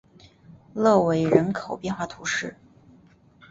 [0.73, 2.57] 勒韦人口变化图示